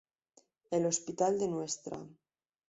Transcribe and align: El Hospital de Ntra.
El 0.71 0.87
Hospital 0.87 1.37
de 1.37 1.47
Ntra. 1.51 2.01